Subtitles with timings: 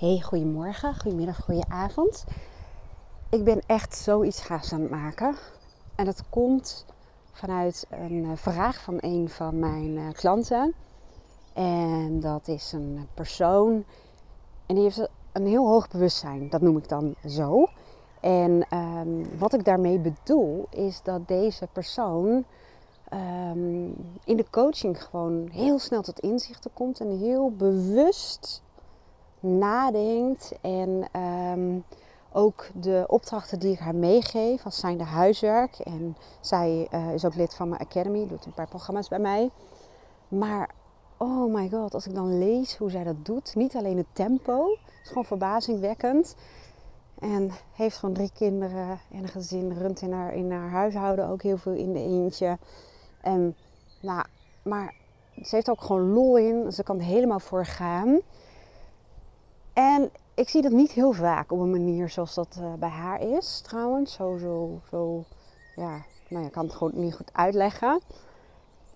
[0.00, 2.24] Hey, goedemorgen, goedemiddag, goedenavond.
[3.30, 5.34] Ik ben echt zoiets gaafs aan het maken.
[5.94, 6.86] En dat komt
[7.32, 10.74] vanuit een eh, vraag van een van mijn eh, klanten.
[11.52, 13.84] En dat is een persoon
[14.66, 17.68] en die heeft een heel hoog bewustzijn, dat noem ik dan zo.
[18.20, 22.44] En um, wat ik daarmee bedoel is dat deze persoon
[23.12, 23.94] um,
[24.24, 28.62] in de coaching gewoon heel snel tot inzichten komt en heel bewust
[29.40, 31.84] nadenkt en um,
[32.32, 35.78] ook de opdrachten die ik haar meegeef als zijnde huiswerk.
[35.78, 39.50] En zij uh, is ook lid van mijn academy, doet een paar programma's bij mij.
[40.28, 40.70] Maar
[41.16, 44.76] oh my god, als ik dan lees hoe zij dat doet, niet alleen het tempo,
[45.02, 46.34] is gewoon verbazingwekkend.
[47.18, 51.42] En heeft gewoon drie kinderen en een gezin, runt in haar, in haar huishouden ook
[51.42, 52.58] heel veel in de eentje.
[53.20, 53.56] En,
[54.00, 54.24] nou,
[54.62, 54.94] maar
[55.34, 58.20] ze heeft ook gewoon lol in, ze kan helemaal voor gaan.
[59.80, 63.20] En ik zie dat niet heel vaak op een manier zoals dat uh, bij haar
[63.20, 64.12] is, trouwens.
[64.12, 65.24] Zo, zo, zo,
[65.76, 68.00] ja, nou, je kan het gewoon niet goed uitleggen.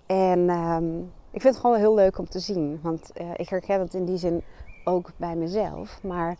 [0.07, 3.81] En um, ik vind het gewoon heel leuk om te zien, want uh, ik herken
[3.81, 4.43] het in die zin
[4.85, 6.03] ook bij mezelf.
[6.03, 6.37] Maar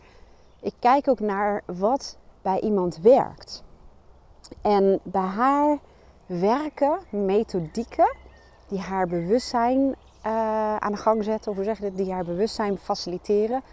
[0.61, 3.63] ik kijk ook naar wat bij iemand werkt.
[4.61, 5.79] En bij haar
[6.25, 8.15] werken methodieken
[8.67, 12.25] die haar bewustzijn uh, aan de gang zetten, of hoe zeg je dit, die haar
[12.25, 13.63] bewustzijn faciliteren,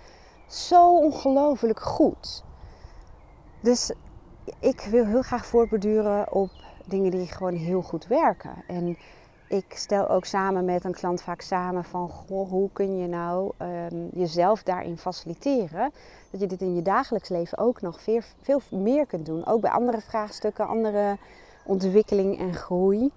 [0.54, 2.44] zo ongelooflijk goed.
[3.60, 3.92] Dus
[4.58, 6.50] ik wil heel graag voortborduren op
[6.84, 8.64] dingen die gewoon heel goed werken.
[8.66, 8.96] En
[9.48, 13.52] ik stel ook samen met een klant vaak samen van goh, hoe kun je nou
[13.58, 15.92] um, jezelf daarin faciliteren.
[16.30, 18.00] Dat je dit in je dagelijks leven ook nog
[18.40, 19.46] veel, meer kunt doen.
[19.46, 21.16] Ook bij andere vraagstukken, andere
[21.64, 23.10] ontwikkeling en groei.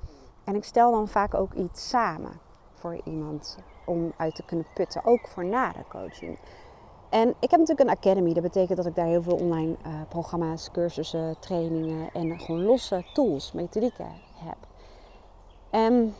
[0.43, 2.31] En ik stel dan vaak ook iets samen
[2.73, 6.37] voor iemand om uit te kunnen putten, ook voor na coaching.
[7.15, 9.93] En ik heb natuurlijk een academy, dat betekent dat ik daar heel veel online uh,
[10.09, 14.57] programma's, cursussen, trainingen en gewoon losse tools, methodieken heb.
[15.69, 16.15] En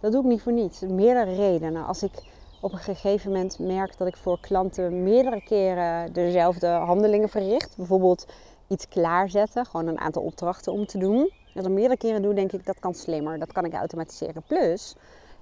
[0.00, 0.80] dat doe ik niet voor niets.
[0.80, 1.86] Meerdere redenen.
[1.86, 2.12] Als ik
[2.60, 8.26] op een gegeven moment merk dat ik voor klanten meerdere keren dezelfde handelingen verricht, bijvoorbeeld
[8.68, 11.30] iets klaarzetten, gewoon een aantal opdrachten om te doen.
[11.54, 14.42] Als ik meerdere keren doe, denk ik dat kan slimmer, dat kan ik automatiseren.
[14.46, 14.94] Plus,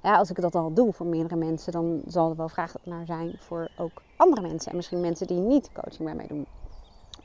[0.04, 3.06] ja, als ik dat al doe voor meerdere mensen, dan zal er wel vraag naar
[3.06, 4.70] zijn voor ook andere mensen.
[4.70, 6.46] En misschien mensen die niet coaching bij mij doen.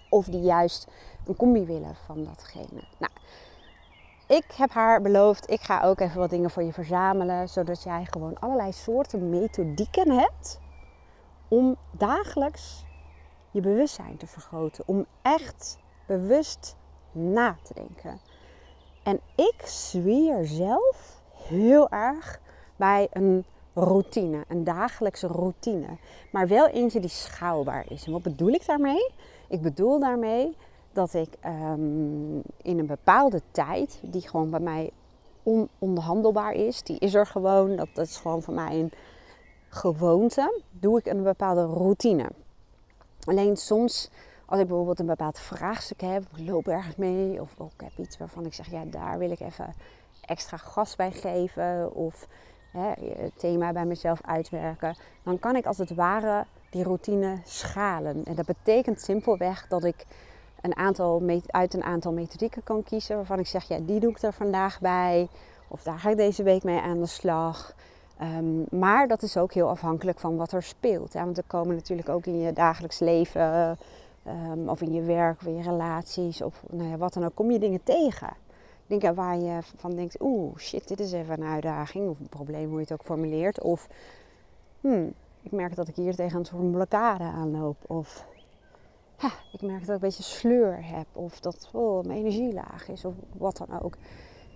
[0.09, 0.88] Of die juist
[1.25, 2.81] een combi willen van datgene.
[2.97, 3.12] Nou,
[4.28, 7.50] ik heb haar beloofd, ik ga ook even wat dingen voor je verzamelen.
[7.50, 10.59] Zodat jij gewoon allerlei soorten methodieken hebt.
[11.47, 12.85] Om dagelijks
[13.51, 14.84] je bewustzijn te vergroten.
[14.88, 16.75] Om echt bewust
[17.12, 18.19] na te denken.
[19.03, 22.39] En ik zweer zelf heel erg
[22.79, 25.97] bij een routine, een dagelijkse routine.
[26.31, 28.06] Maar wel eentje die schaalbaar is.
[28.06, 29.12] En wat bedoel ik daarmee?
[29.47, 30.56] Ik bedoel daarmee
[30.94, 34.91] dat ik um, in een bepaalde tijd, die gewoon bij mij
[35.44, 38.91] ononderhandelbaar is, die is er gewoon, dat, dat is gewoon voor mij een
[39.69, 42.29] gewoonte, doe ik een bepaalde routine.
[43.23, 44.09] Alleen soms,
[44.45, 48.18] als ik bijvoorbeeld een bepaald vraagstuk heb, loop ergens mee, of, of ik heb iets
[48.18, 49.73] waarvan ik zeg, ja, daar wil ik even
[50.22, 52.28] extra gas bij geven, of
[52.72, 58.24] het thema bij mezelf uitwerken, dan kan ik als het ware die routine schalen.
[58.25, 60.06] En dat betekent simpelweg dat ik
[60.62, 64.22] een aantal, uit een aantal methodieken kan kiezen waarvan ik zeg, ja, die doe ik
[64.22, 65.28] er vandaag bij.
[65.68, 67.74] Of daar ga ik deze week mee aan de slag.
[68.22, 71.13] Um, maar dat is ook heel afhankelijk van wat er speelt.
[71.13, 73.78] Want er komen natuurlijk ook in je dagelijks leven,
[74.28, 77.36] um, of in je werk, of in je relaties, of nou ja, wat dan ook,
[77.36, 78.30] kom je dingen tegen.
[78.89, 82.67] Dingen waar je van denkt, oeh, shit, dit is even een uitdaging, of een probleem,
[82.67, 83.61] hoe je het ook formuleert.
[83.61, 83.88] Of,
[84.81, 87.77] hmm, ik merk dat ik hier tegen een soort blokkade aanloop.
[87.88, 88.25] Of
[89.16, 91.05] ha, ik merk dat ik een beetje sleur heb.
[91.13, 93.05] Of dat oh, mijn energie laag is.
[93.05, 93.95] Of wat dan ook.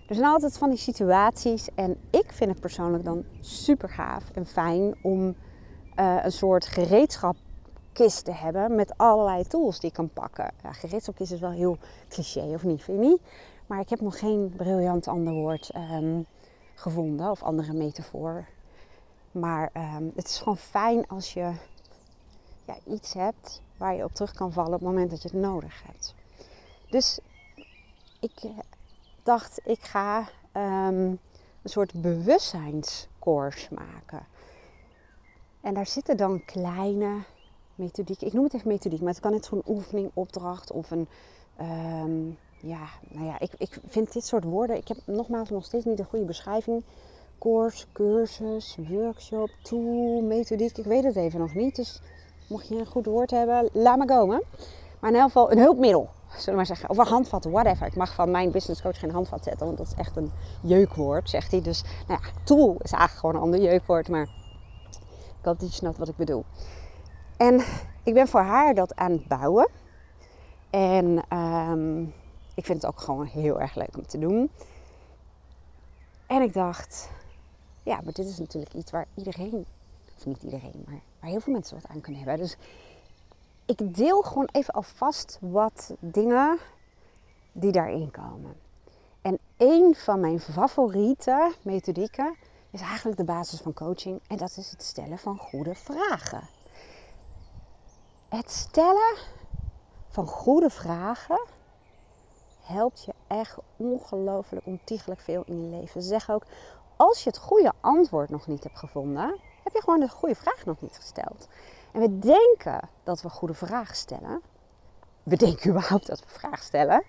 [0.08, 1.68] Er zijn altijd van die situaties.
[1.74, 5.34] En ik vind het persoonlijk dan super gaaf en fijn om
[5.98, 8.74] uh, een soort gereedschapkist te hebben.
[8.74, 10.52] Met allerlei tools die ik kan pakken.
[10.62, 11.78] Ja, gereedschapkist is wel heel
[12.08, 13.20] cliché of niet, vind je niet?
[13.66, 16.26] Maar ik heb nog geen briljant ander woord um,
[16.74, 17.30] gevonden.
[17.30, 18.46] Of andere metafoor.
[19.32, 21.52] Maar um, het is gewoon fijn als je
[22.64, 25.36] ja, iets hebt waar je op terug kan vallen op het moment dat je het
[25.36, 26.14] nodig hebt.
[26.90, 27.18] Dus
[28.20, 28.50] ik eh,
[29.22, 30.18] dacht, ik ga
[30.52, 31.18] um,
[31.62, 34.26] een soort bewustzijnscourse maken.
[35.60, 37.22] En daar zitten dan kleine
[37.74, 38.26] methodieken.
[38.26, 41.08] Ik noem het even methodiek, maar het kan net zo'n oefening, opdracht of een.
[42.64, 44.76] Ja, nou ja, ik, ik vind dit soort woorden.
[44.76, 46.84] Ik heb nogmaals nog steeds niet een goede beschrijving.
[47.38, 50.78] Course, cursus, workshop, tool, methodiek.
[50.78, 51.76] Ik weet het even nog niet.
[51.76, 52.00] Dus
[52.48, 54.42] mocht je een goed woord hebben, laat me komen.
[55.00, 56.90] Maar in elk geval een hulpmiddel, zullen we maar zeggen.
[56.90, 57.86] Of een handvat, whatever.
[57.86, 60.30] Ik mag van mijn business coach geen handvat zetten, want dat is echt een
[60.62, 61.62] jeukwoord, zegt hij.
[61.62, 64.22] Dus nou ja, tool is eigenlijk gewoon een ander jeukwoord, maar
[65.40, 66.44] ik hoop dat je snapt wat ik bedoel.
[67.36, 67.64] En
[68.02, 69.68] ik ben voor haar dat aan het bouwen.
[70.70, 72.14] En um,
[72.54, 74.50] ik vind het ook gewoon heel erg leuk om te doen.
[76.26, 77.10] En ik dacht,
[77.82, 79.66] ja, maar dit is natuurlijk iets waar iedereen,
[80.16, 82.40] of niet iedereen, maar waar heel veel mensen wat aan kunnen hebben.
[82.46, 82.56] Dus
[83.66, 86.58] ik deel gewoon even alvast wat dingen
[87.52, 88.56] die daarin komen.
[89.22, 92.36] En een van mijn favoriete methodieken
[92.70, 94.20] is eigenlijk de basis van coaching.
[94.26, 96.48] En dat is het stellen van goede vragen.
[98.28, 99.16] Het stellen
[100.08, 101.40] van goede vragen
[102.64, 106.02] helpt je echt ongelooflijk ontiegelijk veel in je leven.
[106.02, 106.44] Ze zeggen ook,
[106.96, 110.64] als je het goede antwoord nog niet hebt gevonden, heb je gewoon de goede vraag
[110.64, 111.48] nog niet gesteld.
[111.92, 114.42] En we denken dat we goede vragen stellen.
[115.22, 117.04] We denken überhaupt dat we vragen stellen.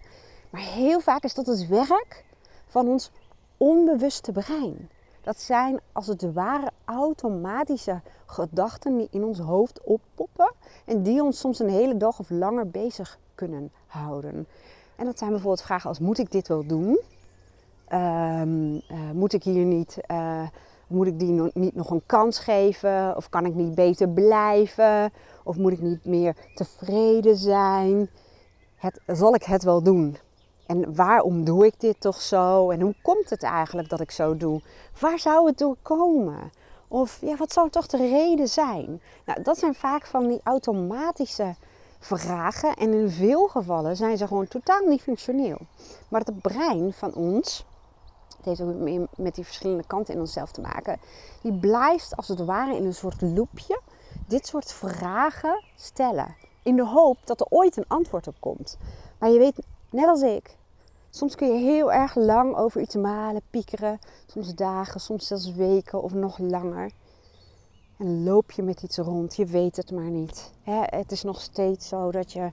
[0.50, 2.26] Maar heel vaak is dat het werk
[2.66, 3.12] van ons
[3.58, 4.90] onbewuste brein.
[5.22, 10.54] Dat zijn als het ware automatische gedachten die in ons hoofd oppoppen
[10.86, 14.48] en die ons soms een hele dag of langer bezig kunnen houden.
[14.96, 17.00] En dat zijn bijvoorbeeld vragen als: moet ik dit wel doen?
[17.94, 20.48] Um, uh, moet ik hier niet, uh,
[20.88, 23.16] moet ik die niet nog een kans geven?
[23.16, 25.12] Of kan ik niet beter blijven?
[25.44, 28.10] Of moet ik niet meer tevreden zijn?
[28.76, 30.18] Het, zal ik het wel doen?
[30.66, 32.70] En waarom doe ik dit toch zo?
[32.70, 34.62] En hoe komt het eigenlijk dat ik zo doe?
[35.00, 36.52] Waar zou het door komen?
[36.88, 39.02] Of ja, wat zou toch de reden zijn?
[39.26, 41.56] Nou, dat zijn vaak van die automatische
[42.06, 42.76] vragen.
[42.76, 45.58] En in veel gevallen zijn ze gewoon totaal niet functioneel.
[46.08, 47.66] Maar het brein van ons,
[48.38, 51.00] het heeft ook met die verschillende kanten in onszelf te maken,
[51.42, 53.80] die blijft als het ware in een soort loopje
[54.28, 56.36] dit soort vragen stellen.
[56.64, 58.78] In de hoop dat er ooit een antwoord op komt.
[59.20, 60.58] Maar je weet, net als ik,
[61.10, 64.00] soms kun je heel erg lang over iets malen, piekeren.
[64.26, 66.92] Soms dagen, soms zelfs weken of nog langer.
[67.98, 70.52] En loop je met iets rond, je weet het maar niet.
[70.86, 72.52] het is nog steeds zo dat je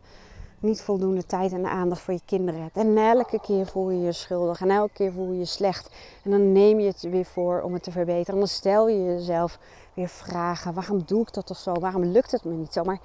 [0.58, 2.76] niet voldoende tijd en aandacht voor je kinderen hebt.
[2.76, 5.94] En elke keer voel je je schuldig en elke keer voel je je slecht.
[6.24, 8.34] En dan neem je het weer voor om het te verbeteren.
[8.34, 9.58] En dan stel je jezelf
[9.94, 11.72] weer vragen: waarom doe ik dat toch zo?
[11.72, 12.82] Waarom lukt het me niet zo?
[12.84, 13.00] Maar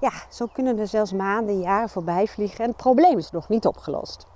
[0.00, 3.66] ja, zo kunnen er zelfs maanden, jaren voorbij vliegen en het probleem is nog niet
[3.66, 4.26] opgelost.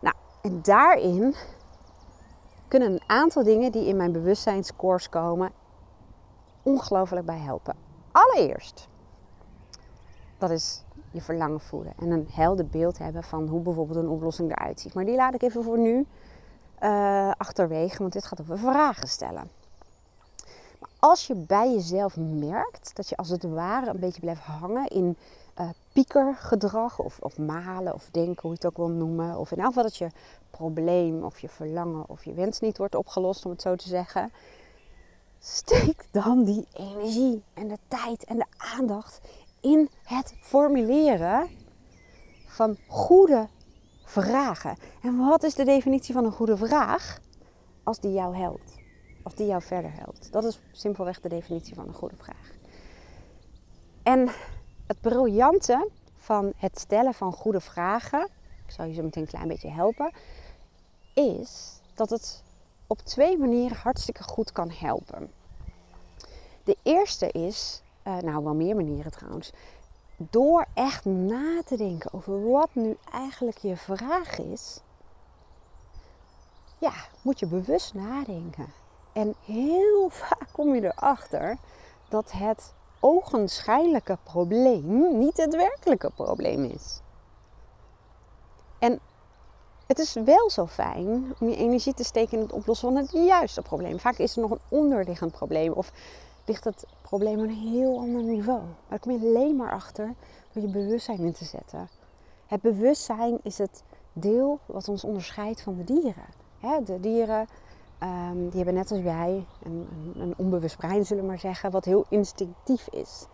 [0.00, 1.34] Nou, en daarin
[2.68, 5.52] kunnen een aantal dingen die in mijn bewustzijnscourse komen
[6.66, 7.74] ongelooflijk bij helpen.
[8.12, 8.88] Allereerst,
[10.38, 14.50] dat is je verlangen voelen en een helder beeld hebben van hoe bijvoorbeeld een oplossing
[14.50, 14.94] eruit ziet.
[14.94, 16.06] Maar die laat ik even voor nu
[16.82, 19.50] uh, achterwege, want dit gaat over vragen stellen.
[20.80, 24.86] Maar als je bij jezelf merkt dat je als het ware een beetje blijft hangen
[24.88, 25.16] in
[25.60, 29.58] uh, piekergedrag of, of malen of denken, hoe je het ook wil noemen, of in
[29.58, 30.10] elk geval dat je
[30.50, 34.30] probleem of je verlangen of je wens niet wordt opgelost, om het zo te zeggen,
[35.46, 39.20] steek dan die energie en de tijd en de aandacht
[39.60, 41.48] in het formuleren
[42.46, 43.48] van goede
[44.04, 44.76] vragen.
[45.02, 47.18] En wat is de definitie van een goede vraag?
[47.82, 48.74] Als die jou helpt.
[49.22, 50.32] Als die jou verder helpt.
[50.32, 52.54] Dat is simpelweg de definitie van een goede vraag.
[54.02, 54.28] En
[54.86, 58.28] het briljante van het stellen van goede vragen,
[58.66, 60.12] ik zal je zo meteen een klein beetje helpen,
[61.14, 62.44] is dat het
[62.86, 65.30] op twee manieren hartstikke goed kan helpen.
[66.66, 69.52] De eerste is, uh, nou wel meer manieren trouwens,
[70.16, 74.80] door echt na te denken over wat nu eigenlijk je vraag is,
[76.78, 76.92] ja,
[77.22, 78.72] moet je bewust nadenken.
[79.12, 81.56] En heel vaak kom je erachter
[82.08, 87.00] dat het ogenschijnlijke probleem niet het werkelijke probleem is.
[88.78, 89.00] En
[89.86, 93.12] het is wel zo fijn om je energie te steken in het oplossen van het
[93.12, 93.98] juiste probleem.
[93.98, 95.92] Vaak is er nog een onderliggend probleem of
[96.46, 98.60] ligt het probleem op een heel ander niveau.
[98.60, 100.14] Maar daar kom je alleen maar achter
[100.52, 101.88] door je bewustzijn in te zetten.
[102.46, 106.84] Het bewustzijn is het deel wat ons onderscheidt van de dieren.
[106.84, 107.46] de dieren
[108.02, 111.84] um, die hebben net als wij een, een, onbewust brein, zullen we maar zeggen, wat
[111.84, 113.26] heel instinctief is.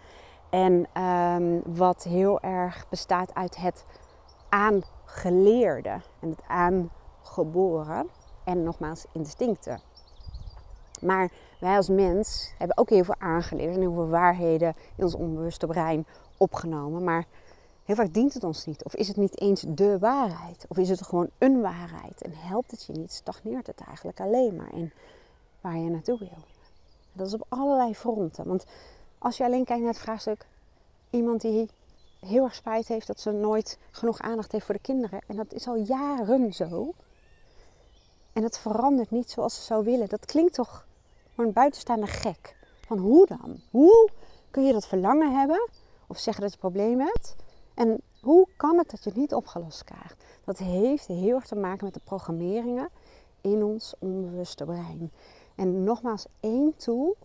[0.50, 3.84] En um, wat heel erg bestaat uit het
[4.48, 8.06] aangeleerde en het aangeboren.
[8.44, 9.80] En nogmaals, instincten.
[11.02, 11.30] Maar
[11.60, 15.66] wij als mens hebben ook heel veel aangeleerd en heel veel waarheden in ons onbewuste
[15.66, 16.06] brein
[16.36, 17.04] opgenomen.
[17.04, 17.26] Maar
[17.84, 18.84] heel vaak dient het ons niet.
[18.84, 20.64] Of is het niet eens de waarheid?
[20.68, 22.22] Of is het gewoon een waarheid?
[22.22, 23.12] En helpt het je niet?
[23.12, 24.92] Stagneert het eigenlijk alleen maar in
[25.60, 26.44] waar je naartoe wil?
[27.12, 28.46] Dat is op allerlei fronten.
[28.46, 28.64] Want
[29.18, 30.46] Als je alleen kijkt naar het vraagstuk,
[31.10, 31.68] iemand die
[32.20, 35.20] heel erg spijt heeft dat ze nooit genoeg aandacht heeft voor de kinderen.
[35.26, 36.92] En dat is al jaren zo.
[38.32, 40.08] En het verandert niet zoals ze zou willen.
[40.08, 40.86] Dat klinkt toch
[41.34, 42.56] voor een buitenstaander gek.
[42.86, 43.60] Van hoe dan?
[43.70, 44.10] Hoe
[44.50, 45.68] kun je dat verlangen hebben?
[46.06, 47.36] Of zeggen dat je problemen hebt?
[47.74, 50.24] En hoe kan het dat je het niet opgelost krijgt?
[50.44, 52.88] Dat heeft heel erg te maken met de programmeringen
[53.40, 55.12] in ons onbewuste brein.
[55.54, 57.16] En nogmaals, één tool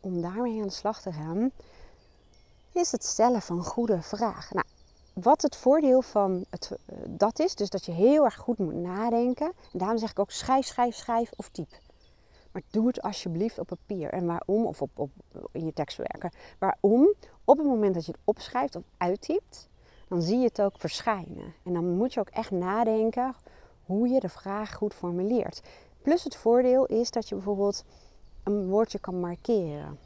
[0.00, 1.50] om daarmee aan de slag te gaan,
[2.72, 4.56] is het stellen van goede vragen.
[4.56, 4.66] Nou,
[5.12, 8.74] wat het voordeel van het, uh, dat is, dus dat je heel erg goed moet
[8.74, 9.46] nadenken.
[9.72, 11.68] En daarom zeg ik ook schrijf, schrijf, schrijf of typ.
[12.56, 14.10] Maar doe het alsjeblieft op papier.
[14.10, 14.66] En waarom?
[14.66, 15.10] Of op, op,
[15.52, 16.30] in je tekstwerken.
[16.58, 17.14] Waarom?
[17.44, 19.68] Op het moment dat je het opschrijft of uittypt,
[20.08, 21.54] dan zie je het ook verschijnen.
[21.64, 23.34] En dan moet je ook echt nadenken
[23.84, 25.62] hoe je de vraag goed formuleert.
[26.02, 27.84] Plus het voordeel is dat je bijvoorbeeld
[28.44, 29.98] een woordje kan markeren.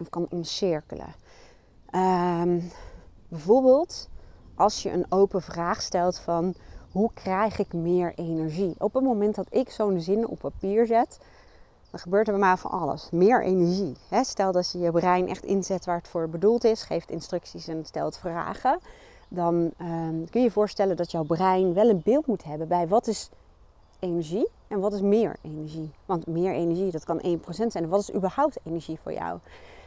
[0.00, 1.14] Of kan omcirkelen.
[1.94, 2.70] Um,
[3.28, 4.08] bijvoorbeeld
[4.54, 6.54] als je een open vraag stelt van
[6.92, 8.74] hoe krijg ik meer energie?
[8.78, 11.18] Op het moment dat ik zo'n zin op papier zet,
[11.90, 13.08] dan gebeurt er bij mij van alles.
[13.10, 13.96] Meer energie.
[14.22, 17.84] Stel dat je je brein echt inzet waar het voor bedoeld is, geeft instructies en
[17.84, 18.78] stelt vragen.
[19.28, 22.88] Dan um, kun je je voorstellen dat jouw brein wel een beeld moet hebben bij
[22.88, 23.30] wat is
[23.98, 25.90] energie en wat is meer energie.
[26.06, 27.88] Want meer energie, dat kan 1% zijn.
[27.88, 29.38] Wat is überhaupt energie voor jou?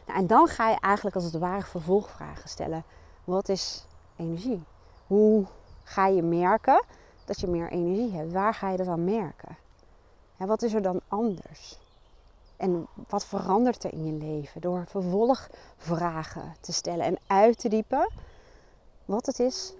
[0.08, 2.84] Nou, en dan ga je eigenlijk als het ware vervolgvragen stellen.
[3.24, 4.63] Wat is energie?
[5.08, 5.46] Hoe
[5.84, 6.84] ga je merken
[7.25, 8.31] dat je meer energie hebt?
[8.31, 9.58] Waar ga je dat dan merken?
[10.38, 11.79] En wat is er dan anders?
[12.61, 18.11] En wat verandert er in je leven door vervolgvragen te stellen en uit te diepen
[19.05, 19.73] wat het is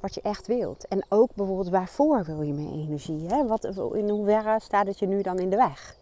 [0.00, 0.88] wat je echt wilt.
[0.88, 3.26] En ook bijvoorbeeld waarvoor wil je meer energie?
[3.26, 3.46] Hè?
[3.46, 3.64] Wat,
[3.94, 5.96] in hoeverre staat het je nu dan in de weg?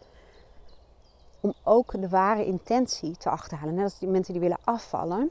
[1.41, 3.75] Om ook de ware intentie te achterhalen.
[3.75, 5.31] Net als die mensen die willen afvallen.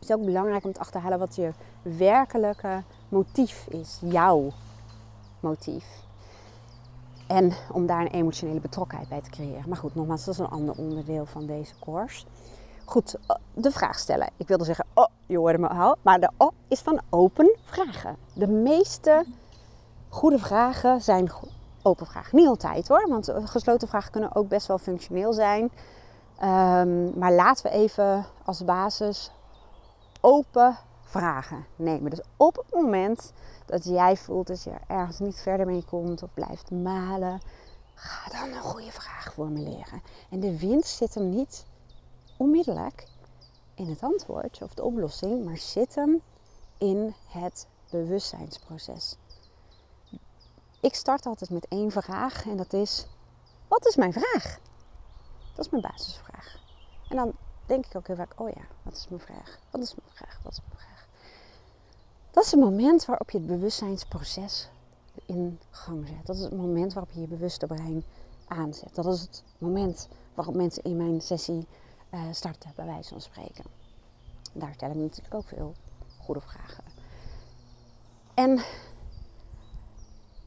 [0.00, 1.52] is het ook belangrijk om te achterhalen wat je
[1.82, 3.98] werkelijke motief is.
[4.02, 4.50] Jouw
[5.40, 5.84] motief.
[7.32, 9.68] En om daar een emotionele betrokkenheid bij te creëren.
[9.68, 12.24] Maar goed, nogmaals, dat is een ander onderdeel van deze course.
[12.84, 14.28] Goed, eh, de vraag stellen.
[14.36, 15.96] Ik wilde zeggen, oh, je hoorde me al.
[16.02, 18.16] Maar de oh is van open vragen.
[18.34, 19.24] De meeste
[20.08, 21.30] goede vragen zijn
[21.82, 22.36] open vragen.
[22.36, 25.62] Niet altijd hoor, want gesloten vragen kunnen ook best wel functioneel zijn.
[25.62, 29.30] Um, maar laten we even als basis
[30.20, 32.10] open vragen nemen.
[32.10, 33.32] Dus op het moment
[33.72, 37.40] dat jij voelt dat je ergens niet verder mee komt of blijft malen,
[37.94, 40.02] ga dan een goede vraag formuleren.
[40.30, 41.64] En de winst zit hem niet
[42.36, 43.06] onmiddellijk
[43.74, 46.22] in het antwoord of de oplossing, maar zit hem
[46.78, 49.16] in het bewustzijnsproces.
[50.80, 53.06] Ik start altijd met één vraag en dat is:
[53.68, 54.58] wat is mijn vraag?
[55.54, 56.58] Dat is mijn basisvraag.
[57.08, 57.32] En dan
[57.66, 59.58] denk ik ook heel vaak: oh ja, wat is mijn vraag?
[59.70, 60.40] Wat is mijn vraag?
[60.42, 60.91] Wat is mijn vraag?
[62.32, 64.68] Dat is het moment waarop je het bewustzijnsproces
[65.26, 66.26] in gang zet.
[66.26, 68.04] Dat is het moment waarop je je bewuste brein
[68.46, 68.94] aanzet.
[68.94, 71.66] Dat is het moment waarop mensen in mijn sessie
[72.10, 73.64] uh, starten, bij wijze van spreken.
[74.52, 75.74] Daar stellen ik natuurlijk ook veel
[76.20, 76.84] goede vragen.
[78.34, 78.64] En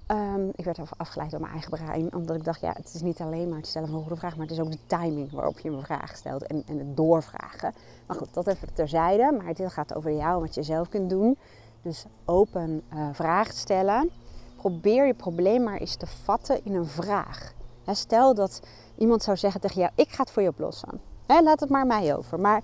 [0.07, 3.19] um, ik werd afgeleid door mijn eigen brein, omdat ik dacht, ja, het is niet
[3.19, 5.69] alleen maar het stellen van goede vragen, maar het is ook de timing waarop je
[5.69, 7.73] een vraag stelt en, en het doorvragen.
[8.05, 9.37] Maar goed, dat even terzijde.
[9.41, 11.37] Maar dit gaat over jou wat je zelf kunt doen.
[11.85, 14.09] Dus open uh, vragen stellen.
[14.55, 17.53] Probeer je probleem maar eens te vatten in een vraag.
[17.91, 18.61] stel dat
[18.97, 21.01] iemand zou zeggen tegen jou: Ik ga het voor je oplossen.
[21.27, 22.39] laat het maar mij over.
[22.39, 22.61] Maar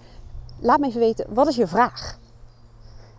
[0.59, 2.19] laat me even weten, wat is je vraag?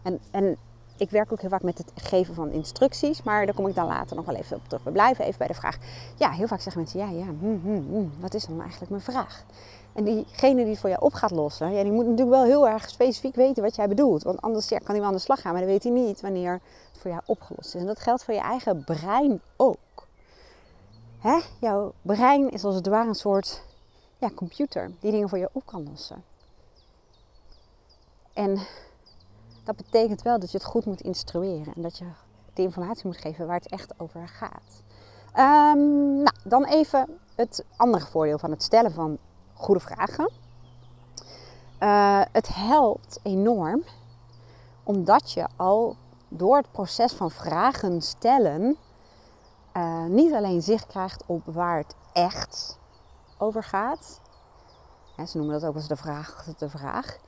[0.03, 0.57] En, en
[1.03, 3.87] ik werk ook heel vaak met het geven van instructies, maar daar kom ik dan
[3.87, 4.83] later nog wel even op terug.
[4.85, 5.79] We blijven even bij de vraag.
[6.17, 9.03] Ja, heel vaak zeggen mensen, ja, ja, hm, hm, hm, wat is dan eigenlijk mijn
[9.03, 9.45] vraag?
[9.93, 12.69] En diegene die het voor jou op gaat lossen, ja, die moet natuurlijk wel heel
[12.69, 14.23] erg specifiek weten wat jij bedoelt.
[14.23, 16.21] Want anders ja, kan hij wel aan de slag gaan, maar dan weet hij niet
[16.21, 17.81] wanneer het voor jou opgelost is.
[17.81, 20.07] En dat geldt voor je eigen brein ook.
[21.19, 21.39] Hè?
[21.61, 23.63] Jouw brein is als het ware een soort
[24.19, 26.25] ja, computer die dingen voor je op kan lossen.
[28.33, 28.59] En
[29.65, 32.05] dat betekent wel dat je het goed moet instrueren en dat je
[32.55, 34.83] de informatie moet geven waar het echt over gaat.
[35.37, 39.19] Um, nou, dan even het andere voordeel van het stellen van
[39.53, 40.31] goede vragen.
[41.81, 43.83] Uh, het helpt enorm
[44.83, 45.97] omdat je al
[46.29, 48.77] door het proces van vragen stellen
[49.77, 52.79] uh, niet alleen zicht krijgt op waar het echt
[53.39, 54.21] over gaat.
[55.27, 57.19] Ze noemen dat ook als de vraag de vraag.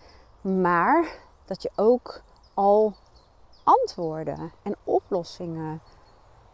[0.40, 1.06] Maar
[1.44, 2.22] dat je ook
[2.54, 2.94] al
[3.62, 5.80] antwoorden en oplossingen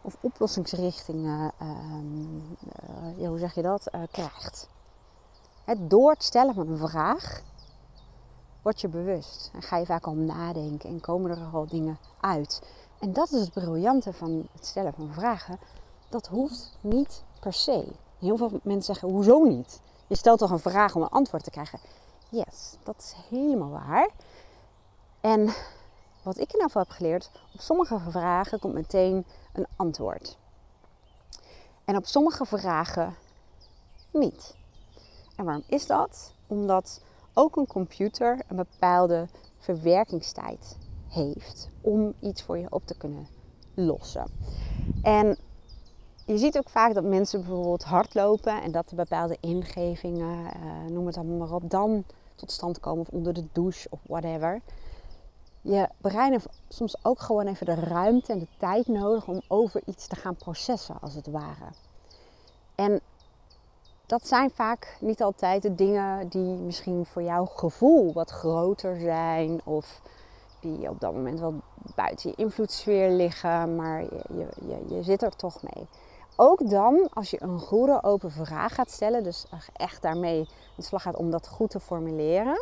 [0.01, 1.51] of oplossingsrichtingen,
[3.17, 4.69] uh, hoe zeg je dat, uh, krijgt.
[5.77, 7.41] door het stellen van een vraag
[8.61, 12.61] word je bewust en ga je vaak al nadenken en komen er al dingen uit.
[12.99, 15.59] En dat is het briljante van het stellen van vragen.
[16.09, 17.87] Dat hoeft niet per se.
[18.19, 19.81] Heel veel mensen zeggen, hoezo niet?
[20.07, 21.79] Je stelt toch een vraag om een antwoord te krijgen?
[22.29, 24.09] Yes, dat is helemaal waar.
[25.21, 25.53] En
[26.23, 30.37] wat ik in ieder geval heb geleerd, op sommige vragen komt meteen een antwoord.
[31.85, 33.15] En op sommige vragen
[34.11, 34.55] niet.
[35.35, 36.33] En waarom is dat?
[36.47, 37.01] Omdat
[37.33, 43.27] ook een computer een bepaalde verwerkingstijd heeft om iets voor je op te kunnen
[43.73, 44.25] lossen.
[45.01, 45.37] En
[46.25, 51.05] je ziet ook vaak dat mensen bijvoorbeeld hardlopen en dat er bepaalde ingevingen, uh, noem
[51.05, 52.03] het allemaal maar op, dan
[52.35, 54.61] tot stand komen of onder de douche of whatever.
[55.61, 59.81] Je brein heeft soms ook gewoon even de ruimte en de tijd nodig om over
[59.85, 61.69] iets te gaan processen, als het ware.
[62.75, 63.01] En
[64.05, 69.61] dat zijn vaak niet altijd de dingen die misschien voor jouw gevoel wat groter zijn
[69.63, 70.01] of
[70.59, 71.53] die op dat moment wel
[71.95, 75.87] buiten je invloedssfeer liggen, maar je, je, je, zit er toch mee.
[76.35, 80.83] Ook dan, als je een goede open vraag gaat stellen, dus echt daarmee aan de
[80.83, 82.61] slag gaat om dat goed te formuleren.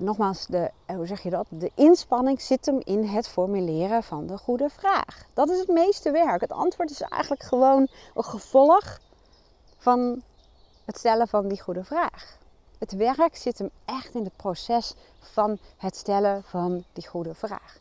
[0.00, 1.46] Nogmaals, de, hoe zeg je dat?
[1.48, 5.24] De inspanning zit hem in het formuleren van de goede vraag.
[5.34, 6.40] Dat is het meeste werk.
[6.40, 9.00] Het antwoord is eigenlijk gewoon een gevolg
[9.76, 10.22] van
[10.84, 12.38] het stellen van die goede vraag.
[12.78, 17.78] Het werk zit hem echt in het proces van het stellen van die goede vraag.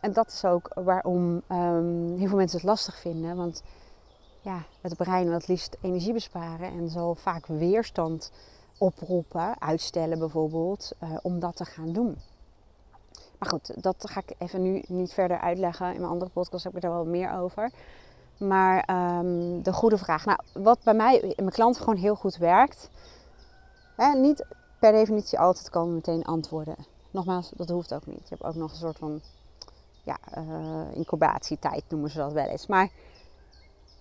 [0.00, 3.36] En dat is ook waarom um, heel veel mensen het lastig vinden.
[3.36, 3.62] Want
[4.40, 8.30] ja, het brein wil het liefst energie besparen en zal vaak weerstand
[8.78, 12.16] oproepen, uitstellen bijvoorbeeld, uh, om dat te gaan doen.
[13.38, 15.94] Maar goed, dat ga ik even nu niet verder uitleggen.
[15.94, 17.70] In mijn andere podcast heb ik er wel meer over.
[18.38, 18.88] Maar
[19.18, 20.24] um, de goede vraag.
[20.24, 22.90] Nou, wat bij mij in mijn klanten gewoon heel goed werkt.
[23.96, 24.46] Hè, niet
[24.78, 26.76] per definitie altijd komen meteen antwoorden.
[27.10, 28.28] Nogmaals, dat hoeft ook niet.
[28.28, 29.20] Je hebt ook nog een soort van
[30.02, 32.66] ja, uh, incubatietijd noemen ze dat wel eens.
[32.66, 32.90] Maar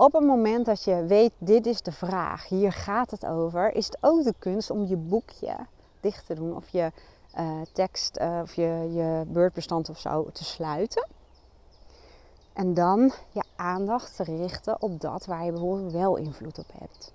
[0.03, 3.85] op het moment dat je weet, dit is de vraag, hier gaat het over, is
[3.85, 5.55] het ook de kunst om je boekje
[5.99, 6.91] dicht te doen of je
[7.37, 11.07] uh, tekst uh, of je, je beurtbestand of zo te sluiten.
[12.53, 17.13] En dan je aandacht te richten op dat waar je bijvoorbeeld wel invloed op hebt.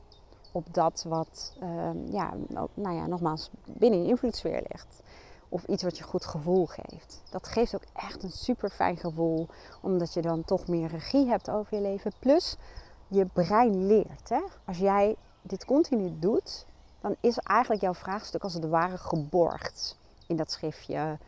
[0.52, 2.32] Op dat wat, uh, ja,
[2.74, 5.02] nou ja, nogmaals, binnen je invloedssfeer ligt.
[5.48, 7.22] Of iets wat je goed gevoel geeft.
[7.30, 9.46] Dat geeft ook echt een super fijn gevoel.
[9.80, 12.12] Omdat je dan toch meer regie hebt over je leven.
[12.18, 12.56] Plus
[13.08, 14.28] je brein leert.
[14.28, 14.40] Hè?
[14.64, 16.66] Als jij dit continu doet,
[17.00, 19.98] dan is eigenlijk jouw vraagstuk als het ware geborgd.
[20.26, 21.18] In dat schriftje,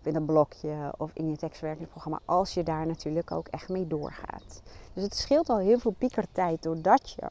[0.00, 2.20] of in dat blokje of in je tekstwerkingsprogramma.
[2.24, 4.62] Als je daar natuurlijk ook echt mee doorgaat.
[4.92, 7.26] Dus het scheelt al heel veel piekertijd doordat je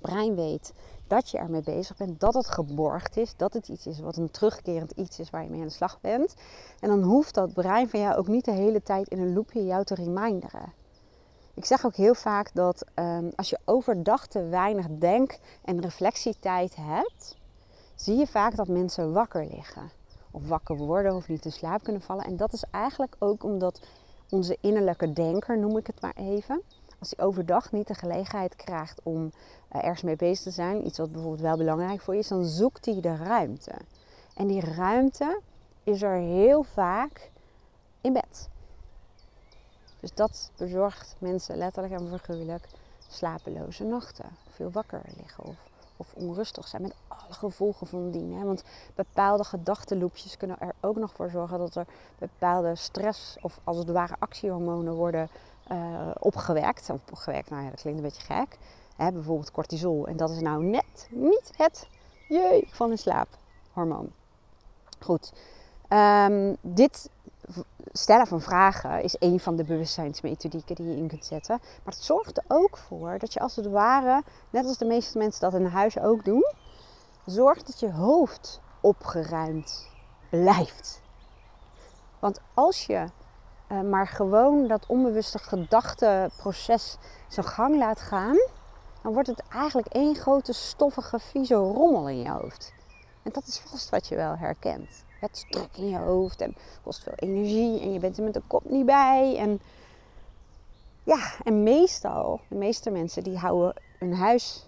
[0.00, 0.72] brein weet
[1.06, 4.30] dat je ermee bezig bent, dat het geborgd is, dat het iets is wat een
[4.30, 6.34] terugkerend iets is waar je mee aan de slag bent.
[6.80, 9.64] En dan hoeft dat brein van jou ook niet de hele tijd in een loopje
[9.64, 10.72] jou te reminderen.
[11.54, 16.76] Ik zeg ook heel vaak dat um, als je overdag te weinig denk- en reflectietijd
[16.76, 17.36] hebt,
[17.94, 19.90] zie je vaak dat mensen wakker liggen.
[20.30, 22.24] Of wakker worden of niet in slaap kunnen vallen.
[22.24, 23.80] En dat is eigenlijk ook omdat
[24.30, 26.62] onze innerlijke denker, noem ik het maar even,
[26.98, 29.30] als hij overdag niet de gelegenheid krijgt om uh,
[29.84, 32.84] ergens mee bezig te zijn, iets wat bijvoorbeeld wel belangrijk voor je is, dan zoekt
[32.84, 33.72] hij de ruimte.
[34.34, 35.40] En die ruimte
[35.84, 37.30] is er heel vaak
[38.00, 38.48] in bed.
[40.02, 42.68] Dus dat bezorgt mensen letterlijk en figuurlijk
[43.08, 44.26] slapeloze nachten.
[44.50, 45.56] Veel wakker liggen of,
[45.96, 48.34] of onrustig zijn met alle gevolgen van dien.
[48.34, 48.44] Hè?
[48.44, 48.62] Want
[48.94, 51.86] bepaalde gedachtenloopjes kunnen er ook nog voor zorgen dat er
[52.18, 55.28] bepaalde stress of als het ware actiehormonen worden
[55.72, 56.90] uh, opgewekt.
[56.90, 58.58] Of opgewekt, nou ja, dat klinkt een beetje gek.
[58.96, 60.06] Hè, bijvoorbeeld cortisol.
[60.06, 61.88] En dat is nou net niet het
[62.28, 64.10] jee van een slaaphormoon.
[65.00, 65.32] Goed.
[65.88, 67.10] Um, dit
[67.92, 71.58] stellen van vragen is een van de bewustzijnsmethodieken die je in kunt zetten.
[71.60, 75.18] Maar het zorgt er ook voor dat je als het ware, net als de meeste
[75.18, 76.44] mensen dat in huis ook doen,
[77.24, 79.88] zorgt dat je hoofd opgeruimd
[80.30, 81.00] blijft.
[82.18, 83.06] Want als je
[83.72, 86.96] uh, maar gewoon dat onbewuste gedachteproces
[87.28, 88.36] zijn gang laat gaan,
[89.02, 92.72] dan wordt het eigenlijk één grote stoffige, vieze rommel in je hoofd.
[93.22, 95.04] En dat is vast wat je wel herkent.
[95.22, 98.42] Het druk in je hoofd en kost veel energie en je bent er met de
[98.46, 99.36] kop niet bij.
[99.38, 99.60] En
[101.02, 104.66] ja, en meestal, de meeste mensen die houden hun huis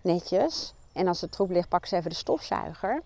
[0.00, 0.74] netjes.
[0.92, 3.02] En als het troep ligt, pakken ze even de stofzuiger.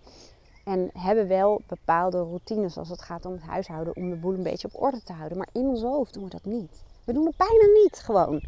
[0.63, 4.43] En hebben wel bepaalde routines als het gaat om het huishouden om de boel een
[4.43, 5.37] beetje op orde te houden.
[5.37, 6.83] Maar in ons hoofd doen we dat niet.
[7.03, 8.41] We doen het bijna niet gewoon.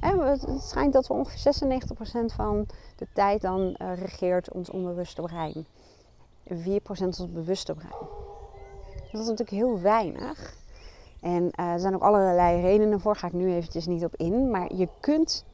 [0.00, 1.54] Het schijnt dat we ongeveer
[2.32, 5.66] 96% van de tijd dan uh, regeert ons onbewuste brein.
[7.00, 8.08] Ons bewuste brein.
[9.12, 10.54] Dat is natuurlijk heel weinig.
[11.20, 14.50] En uh, er zijn ook allerlei redenen voor, ga ik nu eventjes niet op in.
[14.50, 15.44] Maar je kunt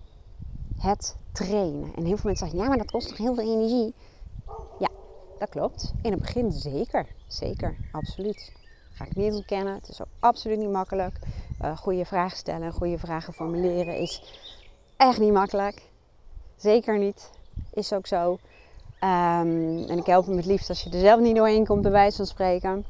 [0.79, 1.95] het trainen.
[1.95, 3.95] En heel veel mensen zeggen, ja, maar dat kost toch heel veel energie?
[4.79, 4.89] Ja,
[5.39, 5.93] dat klopt.
[6.03, 7.07] In het begin zeker.
[7.27, 8.53] Zeker, absoluut.
[8.93, 9.75] ga ik niet ontkennen.
[9.75, 11.19] Het is ook absoluut niet makkelijk.
[11.63, 14.23] Uh, goede vragen stellen, goede vragen formuleren is
[14.97, 15.83] echt niet makkelijk.
[16.57, 17.31] Zeker niet.
[17.73, 18.39] Is ook zo.
[19.05, 21.91] Um, en ik help hem het liefst als je er zelf niet doorheen komt, bij
[21.91, 22.85] wijze van spreken.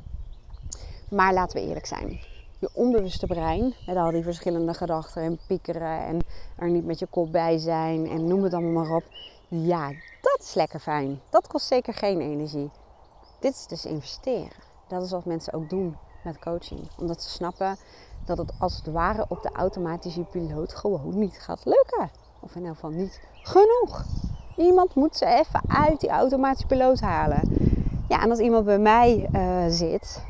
[1.10, 2.20] Maar laten we eerlijk zijn.
[2.58, 6.18] Je onbewuste brein, met al die verschillende gedachten en piekeren en
[6.56, 9.04] er niet met je kop bij zijn en noem het allemaal maar op.
[9.48, 9.88] Ja,
[10.20, 11.20] dat is lekker fijn.
[11.30, 12.70] Dat kost zeker geen energie.
[13.40, 14.62] Dit is dus investeren.
[14.88, 16.88] Dat is wat mensen ook doen met coaching.
[16.98, 17.76] Omdat ze snappen
[18.24, 22.10] dat het als het ware op de automatische piloot gewoon niet gaat lukken.
[22.40, 24.04] Of in ieder geval niet genoeg.
[24.56, 27.40] Iemand moet ze even uit die automatische piloot halen.
[28.08, 30.24] Ja, en als iemand bij mij uh, zit,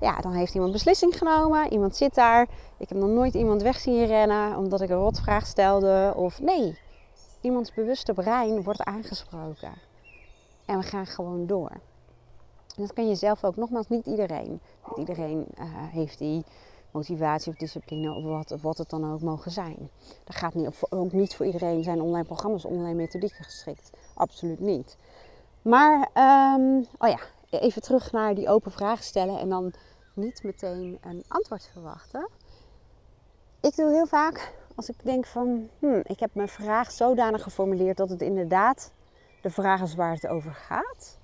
[0.00, 1.72] ja, dan heeft iemand beslissing genomen.
[1.72, 2.46] Iemand zit daar.
[2.76, 6.12] Ik heb nog nooit iemand weg zien rennen omdat ik een rotvraag stelde.
[6.16, 6.78] Of nee,
[7.40, 9.72] iemands bewuste brein wordt aangesproken.
[10.64, 11.70] En we gaan gewoon door.
[12.76, 13.56] En dat kan je zelf ook.
[13.56, 14.60] Nogmaals, niet iedereen.
[14.86, 16.44] Niet iedereen uh, heeft die
[16.90, 19.90] motivatie of discipline of wat, wat het dan ook mogen zijn.
[20.24, 23.90] Dat gaat niet, ook niet voor iedereen zijn online programma's, online methodieken geschikt.
[24.14, 24.96] Absoluut niet.
[25.62, 26.08] Maar,
[26.54, 27.18] um, oh ja,
[27.50, 29.72] even terug naar die open vragen stellen en dan
[30.14, 32.28] niet meteen een antwoord verwachten.
[33.60, 37.96] Ik doe heel vaak als ik denk van, hmm, ik heb mijn vraag zodanig geformuleerd
[37.96, 38.92] dat het inderdaad
[39.42, 41.18] de vraag is waar het over gaat.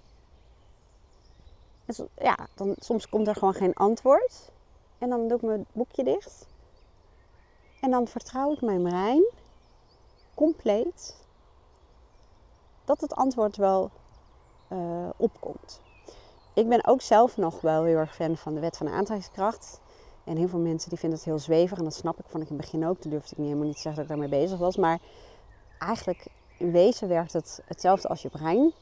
[2.14, 4.52] ja, dan, soms komt er gewoon geen antwoord.
[4.98, 6.46] En dan doe ik mijn boekje dicht.
[7.80, 9.24] En dan vertrouw ik mijn brein
[10.34, 11.16] compleet
[12.84, 13.90] dat het antwoord wel
[14.72, 15.80] uh, opkomt.
[16.54, 19.80] Ik ben ook zelf nog wel heel erg fan van de wet van de aantrekkingskracht.
[20.24, 21.78] En heel veel mensen die vinden het heel zweverig.
[21.78, 22.98] En dat snap ik, vond ik in het begin ook.
[22.98, 24.76] Toen durfde ik niet helemaal niet te zeggen dat ik daarmee bezig was.
[24.76, 24.98] Maar
[25.78, 26.26] eigenlijk
[26.58, 28.72] in wezen werkt het hetzelfde als je brein.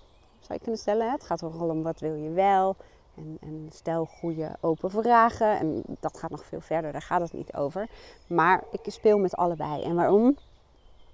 [0.40, 1.11] Zou je kunnen stellen.
[1.11, 2.77] Het gaat vooral om wat wil je wel.
[3.14, 5.59] En, en, stel goede open vragen.
[5.59, 7.88] En dat gaat nog veel verder, daar gaat het niet over.
[8.27, 9.83] Maar ik speel met allebei.
[9.83, 10.37] En waarom?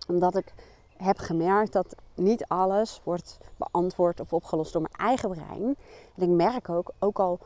[0.08, 0.52] Omdat ik
[0.96, 5.76] heb gemerkt dat niet alles wordt beantwoord of opgelost door mijn eigen brein.
[6.16, 7.38] En ik merk ook, ook al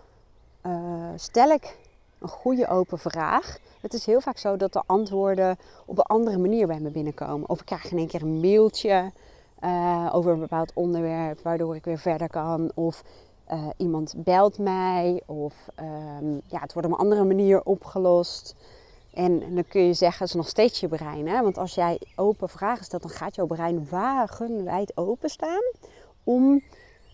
[0.66, 1.78] uh, stel ik
[2.18, 3.58] een goede open vraag.
[3.80, 7.48] Het is heel vaak zo dat de antwoorden op een andere manier bij me binnenkomen.
[7.48, 9.12] Of ik krijg in één keer een mailtje
[9.60, 12.70] uh, over een bepaald onderwerp, waardoor ik weer verder kan.
[12.74, 13.02] Of
[13.50, 18.54] uh, iemand belt mij of um, ja, het wordt op een andere manier opgelost.
[19.14, 21.28] En, dan kun je zeggen, het is nog steeds je brein.
[21.28, 21.42] Hè?
[21.42, 25.62] Want als jij open vragen stelt, dan gaat jouw brein wagenwijd openstaan
[26.24, 26.62] om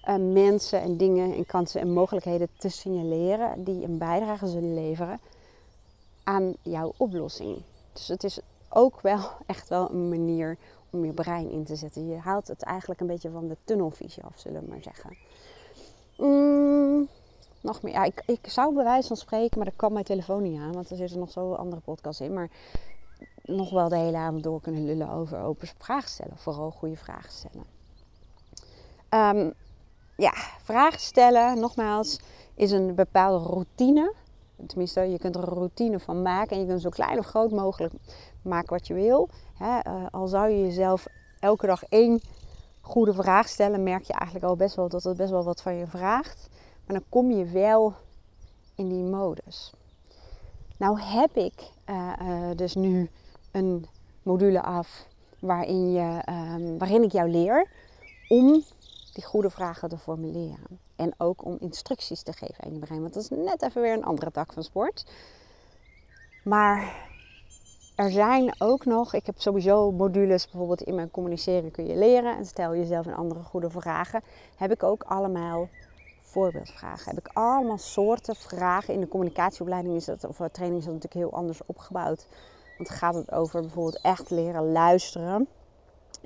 [0.08, 5.20] uh, mensen en dingen en kansen en mogelijkheden te signaleren die een bijdrage zullen leveren
[6.24, 7.62] aan jouw oplossing.
[7.92, 10.56] Dus het is ook wel echt wel een manier
[10.90, 12.08] om je brein in te zetten.
[12.08, 15.16] Je haalt het eigenlijk een beetje van de tunnelvisie af, zullen we maar zeggen.
[16.18, 17.08] Mm,
[17.60, 17.92] nog meer.
[17.92, 20.72] Ja, ik, ik zou bij wijze van spreken, maar dat kan mijn telefoon niet aan,
[20.72, 22.32] want er zitten nog zo andere podcasts in.
[22.32, 22.50] Maar
[23.42, 26.36] nog wel de hele avond door kunnen lullen over open vragen stellen.
[26.36, 27.64] Vooral goede vragen stellen.
[29.10, 29.52] Um,
[30.16, 32.20] ja, vragen stellen, nogmaals,
[32.54, 34.14] is een bepaalde routine.
[34.66, 37.50] Tenminste, je kunt er een routine van maken en je kunt zo klein of groot
[37.50, 37.94] mogelijk
[38.42, 39.28] maken wat je wil.
[39.60, 41.06] uh, al zou je jezelf
[41.40, 42.20] elke dag één
[42.88, 45.74] goede vraag stellen, merk je eigenlijk al best wel dat het best wel wat van
[45.74, 46.48] je vraagt.
[46.86, 47.94] Maar dan kom je wel
[48.74, 49.72] in die modus.
[50.76, 53.10] Nou heb ik uh, uh, dus nu
[53.50, 53.86] een
[54.22, 55.06] module af
[55.38, 57.70] waarin, je, um, waarin ik jou leer
[58.28, 58.64] om
[59.12, 60.80] die goede vragen te formuleren.
[60.96, 63.00] En ook om instructies te geven aan je brein.
[63.00, 65.06] Want dat is net even weer een andere tak van sport.
[66.44, 67.07] Maar
[67.98, 72.36] er zijn ook nog, ik heb sowieso modules bijvoorbeeld in mijn communiceren kun je leren.
[72.36, 74.22] En stel jezelf een andere goede vragen.
[74.56, 75.68] Heb ik ook allemaal
[76.22, 77.14] voorbeeldvragen.
[77.14, 78.94] Heb ik allemaal soorten vragen.
[78.94, 82.26] In de communicatieopleiding is dat, of training is dat natuurlijk heel anders opgebouwd.
[82.76, 85.48] Want gaat het over bijvoorbeeld echt leren luisteren.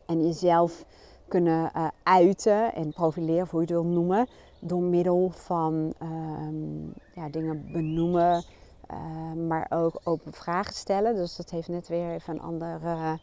[0.07, 0.85] En jezelf
[1.29, 4.29] kunnen uh, uiten en profileren, of hoe je het wil noemen.
[4.61, 8.45] Door middel van um, ja, dingen benoemen,
[8.93, 11.15] uh, maar ook open vragen stellen.
[11.15, 13.19] Dus dat heeft net weer even een andere,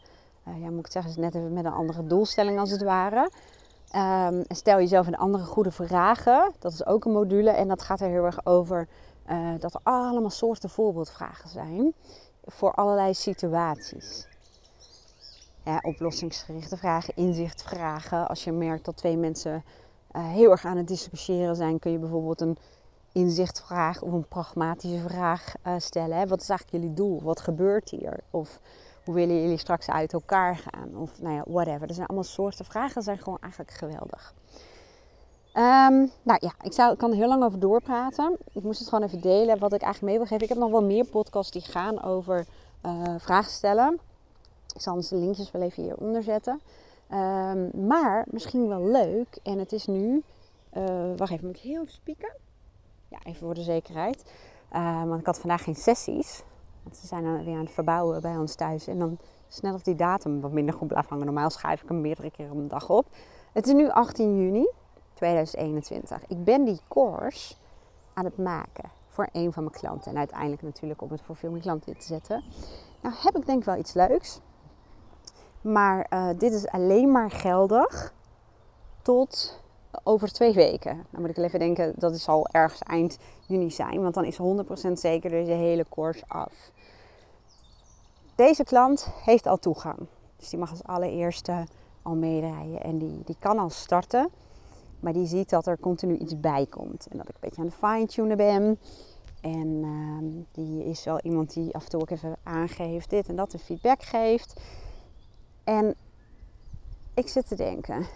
[0.48, 3.30] uh, ja, moet ik zeggen, net even met een andere doelstelling als het ware.
[3.96, 6.52] Um, stel jezelf een andere goede vragen.
[6.58, 8.88] Dat is ook een module en dat gaat er heel erg over
[9.30, 11.94] uh, dat er allemaal soorten voorbeeldvragen zijn
[12.44, 14.28] voor allerlei situaties.
[15.64, 18.28] Ja, oplossingsgerichte vragen, inzichtvragen.
[18.28, 19.64] Als je merkt dat twee mensen
[20.12, 22.58] heel erg aan het discussiëren zijn, kun je bijvoorbeeld een
[23.12, 26.16] inzichtvraag of een pragmatische vraag stellen.
[26.16, 26.26] Hè?
[26.26, 27.22] Wat is eigenlijk jullie doel?
[27.22, 28.20] Wat gebeurt hier?
[28.30, 28.60] Of
[29.04, 30.96] hoe willen jullie straks uit elkaar gaan?
[30.96, 31.88] Of nou ja, whatever.
[31.88, 34.34] Er zijn allemaal soorten vragen, zijn gewoon eigenlijk geweldig.
[35.54, 38.36] Um, nou ja, ik, zou, kan er heel lang over doorpraten.
[38.52, 40.42] Ik moest het gewoon even delen wat ik eigenlijk mee wil geven.
[40.42, 42.46] Ik heb nog wel meer podcasts die gaan over
[42.86, 43.98] uh, vragen stellen.
[44.74, 46.60] Ik zal de linkjes wel even hieronder zetten.
[47.12, 49.38] Um, maar misschien wel leuk.
[49.42, 50.22] En het is nu.
[50.76, 52.32] Uh, wacht even, moet ik heel even spieken?
[53.10, 54.32] Ja, even voor de zekerheid.
[54.72, 56.42] Uh, want ik had vandaag geen sessies.
[56.82, 58.86] Want ze zijn weer aan het verbouwen bij ons thuis.
[58.86, 59.18] En dan
[59.48, 61.24] snel of die datum wat minder goed blijft hangen.
[61.24, 63.06] Normaal schrijf ik hem meerdere keren op een dag op.
[63.52, 64.68] Het is nu 18 juni
[65.14, 66.26] 2021.
[66.26, 67.54] Ik ben die course
[68.14, 70.10] aan het maken voor een van mijn klanten.
[70.10, 72.44] En uiteindelijk natuurlijk om het voor veel meer klanten te zetten.
[73.00, 74.40] Nou heb ik denk ik wel iets leuks.
[75.60, 78.14] Maar uh, dit is alleen maar geldig
[79.02, 79.59] tot
[80.02, 81.06] over twee weken.
[81.10, 84.02] Dan moet ik even denken, dat is al ergens eind juni zijn.
[84.02, 84.38] Want dan is
[84.88, 86.70] 100% zeker deze hele course af.
[88.34, 89.98] Deze klant heeft al toegang.
[90.36, 91.66] Dus die mag als allereerste
[92.02, 92.82] al meedraaien.
[92.82, 94.28] En die, die kan al starten.
[95.00, 97.06] Maar die ziet dat er continu iets bij komt.
[97.10, 98.78] En dat ik een beetje aan het fine-tunen ben.
[99.40, 103.36] En uh, die is wel iemand die af en toe ook even aangeeft dit en
[103.36, 104.60] dat en feedback geeft.
[105.64, 105.94] En
[107.14, 108.06] ik zit te denken,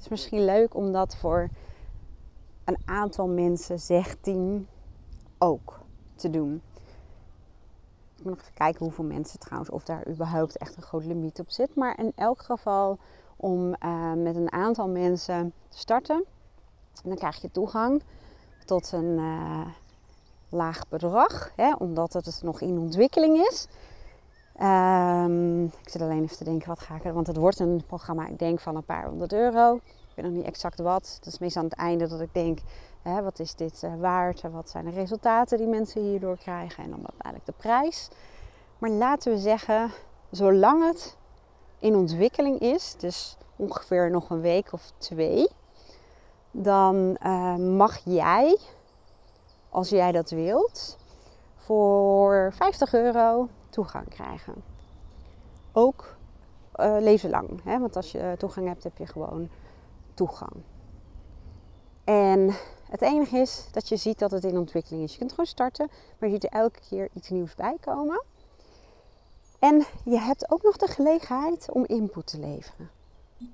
[0.00, 1.48] het is misschien leuk om dat voor
[2.64, 4.68] een aantal mensen, zeg tien,
[5.38, 5.80] ook
[6.14, 6.62] te doen.
[8.16, 11.40] Ik moet nog even kijken hoeveel mensen trouwens, of daar überhaupt echt een groot limiet
[11.40, 11.74] op zit.
[11.74, 12.98] Maar in elk geval
[13.36, 16.24] om uh, met een aantal mensen te starten.
[17.02, 18.02] En dan krijg je toegang
[18.64, 19.66] tot een uh,
[20.48, 23.66] laag bedrag, hè, omdat het nog in ontwikkeling is.
[24.62, 27.12] Um, ik zit alleen even te denken, wat ga ik er...
[27.12, 29.74] Want het wordt een programma, ik denk, van een paar honderd euro.
[29.74, 31.12] Ik weet nog niet exact wat.
[31.16, 32.58] Het is meestal aan het einde dat ik denk,
[33.02, 34.42] hè, wat is dit uh, waard?
[34.50, 36.84] Wat zijn de resultaten die mensen hierdoor krijgen?
[36.84, 38.08] En dan uiteindelijk de prijs.
[38.78, 39.90] Maar laten we zeggen,
[40.30, 41.16] zolang het
[41.78, 45.48] in ontwikkeling is, dus ongeveer nog een week of twee,
[46.50, 48.58] dan uh, mag jij,
[49.68, 50.98] als jij dat wilt,
[51.56, 53.48] voor 50 euro
[53.80, 54.54] toegang krijgen.
[55.72, 56.16] Ook
[56.76, 57.78] uh, leven lang, hè?
[57.78, 59.48] want als je toegang hebt, heb je gewoon
[60.14, 60.52] toegang.
[62.04, 62.54] En
[62.90, 65.12] het enige is dat je ziet dat het in ontwikkeling is.
[65.12, 65.88] Je kunt gewoon starten,
[66.18, 68.24] maar je ziet er elke keer iets nieuws bij komen.
[69.58, 72.90] En je hebt ook nog de gelegenheid om input te leveren.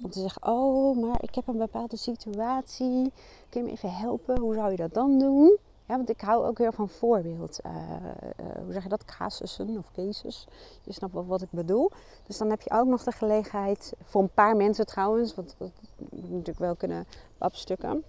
[0.03, 3.12] Om te zeggen, oh, maar ik heb een bepaalde situatie.
[3.49, 4.39] Kun je me even helpen?
[4.39, 5.59] Hoe zou je dat dan doen?
[5.87, 7.59] Ja, want ik hou ook heel van voorbeeld.
[7.66, 9.05] Uh, uh, hoe zeg je dat?
[9.05, 10.49] Casussen of cases.
[10.83, 11.90] Je snapt wel wat ik bedoel.
[12.27, 15.70] Dus dan heb je ook nog de gelegenheid, voor een paar mensen trouwens, want dat
[16.11, 17.07] moet natuurlijk wel kunnen
[17.38, 18.05] opstukken.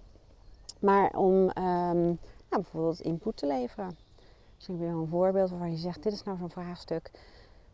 [0.80, 3.96] Maar om nou, bijvoorbeeld input te leveren.
[4.54, 7.10] Misschien weer een voorbeeld waarvan je zegt, dit is nou zo'n vraagstuk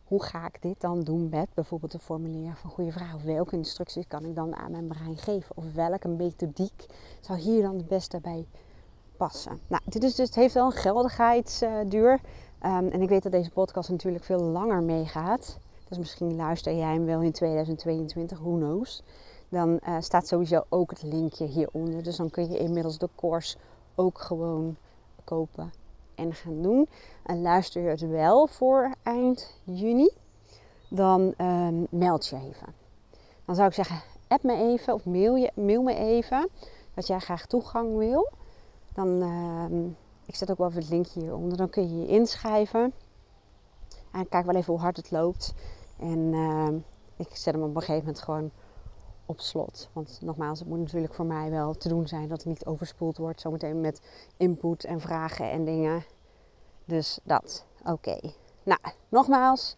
[0.05, 3.15] hoe ga ik dit dan doen met bijvoorbeeld een formulier van goede vraag?
[3.15, 5.57] Of welke instructies kan ik dan aan mijn brein geven?
[5.57, 6.85] Of welke methodiek
[7.21, 8.47] zou hier dan het beste bij
[9.17, 9.59] passen?
[9.67, 12.11] Nou, dit is dus, het heeft wel een geldigheidsduur.
[12.11, 15.57] Um, en ik weet dat deze podcast natuurlijk veel langer meegaat.
[15.87, 19.03] Dus misschien luister jij hem wel in 2022, who knows.
[19.49, 22.03] Dan uh, staat sowieso ook het linkje hieronder.
[22.03, 23.57] Dus dan kun je inmiddels de course
[23.95, 24.75] ook gewoon
[25.23, 25.71] kopen
[26.15, 26.87] en gaan doen.
[27.23, 30.09] En luister je het wel voor eind juni,
[30.89, 32.73] dan um, meld je even.
[33.45, 36.49] Dan zou ik zeggen, app me even of mail, je, mail me even
[36.93, 38.29] dat jij graag toegang wil.
[38.95, 39.89] Dan, uh,
[40.25, 41.57] ik zet ook wel even het linkje hieronder.
[41.57, 42.93] Dan kun je je inschrijven.
[44.11, 45.53] En kijk wel even hoe hard het loopt.
[45.99, 46.69] En uh,
[47.15, 48.51] ik zet hem op een gegeven moment gewoon
[49.25, 49.89] op slot.
[49.93, 53.17] Want nogmaals, het moet natuurlijk voor mij wel te doen zijn dat het niet overspoeld
[53.17, 53.41] wordt.
[53.41, 54.01] Zometeen met
[54.37, 56.03] input en vragen en dingen.
[56.85, 57.65] Dus dat.
[57.85, 58.19] Oké.
[58.63, 58.79] Nou,
[59.09, 59.77] nogmaals.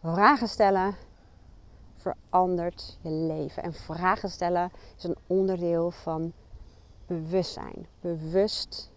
[0.00, 0.94] Vragen stellen
[1.96, 3.62] verandert je leven.
[3.62, 6.32] En vragen stellen is een onderdeel van
[7.06, 7.86] bewustzijn.
[8.00, 8.90] Bewust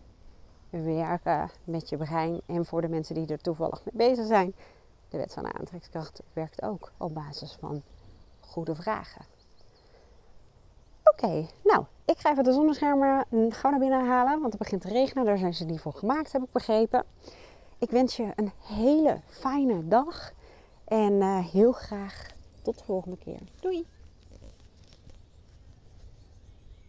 [0.69, 2.41] werken met je brein.
[2.45, 4.55] En voor de mensen die er toevallig mee bezig zijn.
[5.09, 7.81] De wet van de aantrekkingskracht werkt ook op basis van
[8.39, 9.25] goede vragen.
[11.03, 14.87] Oké, nou, ik ga even de zonneschermen gauw naar binnen halen, want het begint te
[14.87, 15.25] regenen.
[15.25, 17.03] Daar zijn ze niet voor gemaakt, heb ik begrepen.
[17.77, 20.31] Ik wens je een hele fijne dag
[20.85, 22.27] en uh, heel graag
[22.61, 23.39] tot de volgende keer.
[23.59, 23.85] Doei!